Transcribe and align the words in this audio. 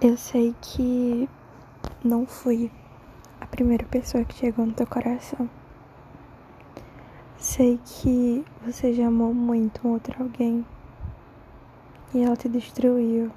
Eu 0.00 0.16
sei 0.16 0.54
que 0.60 1.28
não 2.04 2.24
fui 2.24 2.70
a 3.40 3.46
primeira 3.46 3.84
pessoa 3.84 4.24
que 4.24 4.32
chegou 4.32 4.64
no 4.64 4.72
teu 4.72 4.86
coração. 4.86 5.50
Sei 7.36 7.80
que 7.84 8.44
você 8.64 8.94
já 8.94 9.08
amou 9.08 9.34
muito 9.34 9.80
um 9.84 9.94
outro 9.94 10.14
alguém. 10.22 10.64
E 12.14 12.22
ela 12.22 12.36
te 12.36 12.48
destruiu, 12.48 13.32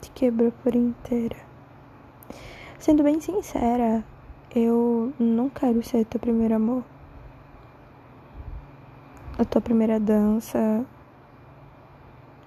te 0.00 0.10
quebrou 0.12 0.50
por 0.62 0.74
inteira. 0.74 1.36
Sendo 2.78 3.02
bem 3.02 3.20
sincera, 3.20 4.02
eu 4.56 5.12
não 5.18 5.50
quero 5.50 5.82
ser 5.82 6.06
teu 6.06 6.18
primeiro 6.18 6.54
amor, 6.54 6.82
a 9.38 9.44
tua 9.44 9.60
primeira 9.60 10.00
dança, 10.00 10.82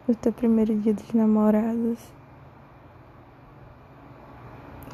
o 0.07 0.15
teu 0.15 0.33
primeiro 0.33 0.75
dia 0.75 0.95
dos 0.95 1.13
namorados 1.13 1.99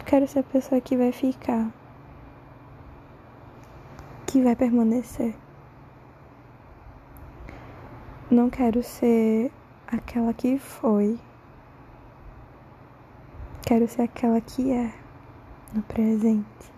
quero 0.10 0.28
ser 0.28 0.40
a 0.40 0.44
pessoa 0.44 0.82
que 0.82 0.98
vai 0.98 1.12
ficar, 1.12 1.72
que 4.26 4.42
vai 4.42 4.56
permanecer. 4.56 5.36
Não 8.32 8.50
quero 8.50 8.82
ser 8.82 9.52
aquela 9.86 10.34
que 10.34 10.58
foi. 10.58 11.20
Quero 13.62 13.88
ser 13.88 14.02
aquela 14.02 14.42
que 14.42 14.72
é 14.72 14.92
no 15.76 15.84
presente. 15.84 16.74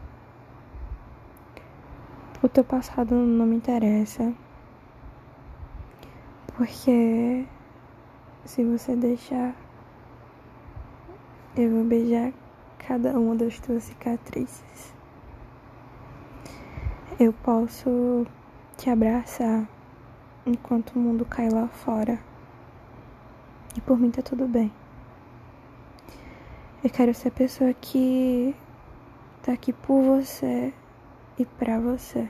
O 2.43 2.49
teu 2.49 2.65
passado 2.65 3.15
não 3.15 3.45
me 3.45 3.55
interessa. 3.55 4.33
Porque 6.57 7.47
se 8.43 8.61
você 8.65 8.93
deixar, 8.93 9.55
eu 11.55 11.71
vou 11.71 11.85
beijar 11.85 12.33
cada 12.87 13.17
uma 13.17 13.35
das 13.35 13.59
tuas 13.59 13.83
cicatrizes. 13.83 14.93
Eu 17.19 17.31
posso 17.31 18.25
te 18.75 18.89
abraçar 18.89 19.67
enquanto 20.45 20.95
o 20.95 20.99
mundo 20.99 21.23
cai 21.23 21.49
lá 21.49 21.67
fora. 21.67 22.19
E 23.77 23.81
por 23.81 23.97
mim 23.99 24.09
tá 24.09 24.21
tudo 24.21 24.47
bem. 24.47 24.71
Eu 26.83 26.89
quero 26.89 27.13
ser 27.13 27.27
a 27.27 27.31
pessoa 27.31 27.73
que 27.73 28.55
tá 29.43 29.53
aqui 29.53 29.71
por 29.71 30.01
você 30.03 30.73
e 31.37 31.45
pra 31.45 31.79
você. 31.79 32.27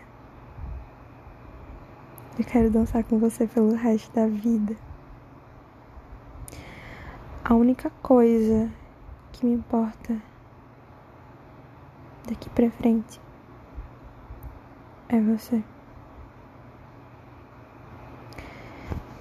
Eu 2.38 2.46
quero 2.46 2.70
dançar 2.70 3.04
com 3.04 3.18
você 3.18 3.48
pelo 3.48 3.74
resto 3.74 4.14
da 4.14 4.28
vida. 4.28 4.76
A 7.44 7.54
única 7.56 7.90
coisa 8.02 8.70
que 9.32 9.46
me 9.46 9.54
importa 9.54 10.31
daqui 12.28 12.50
pra 12.50 12.70
frente 12.72 13.20
é 15.10 15.20
você. 15.20 15.64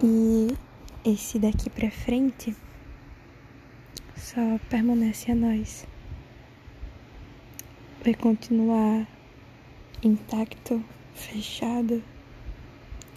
E 0.02 0.56
esse 1.04 1.38
daqui 1.38 1.68
pra 1.68 1.90
frente 1.90 2.56
só 4.16 4.58
permanece 4.68 5.32
a 5.32 5.34
nós. 5.34 5.86
Vai 8.02 8.14
continuar 8.14 9.06
intacto, 10.02 10.82
fechado, 11.14 12.02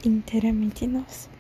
inteiramente 0.04 0.86
nosso. 0.88 1.33